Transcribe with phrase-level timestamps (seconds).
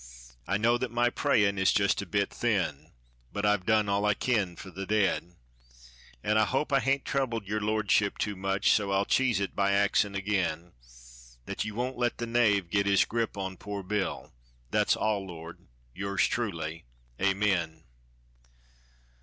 [0.47, 2.89] I know that my prayin' is just a bit thin,
[3.31, 5.35] But I've done all I kin for the dead.
[6.23, 9.73] An' I hope I hain't troubled yer lordship too much, So I'll cheese it by
[9.73, 10.73] axin' again
[11.45, 14.33] Thet ye won't let the 'knave' git his grip on poor Bill.
[14.71, 16.85] Thet's all, Lord yours truly
[17.21, 17.83] Amen."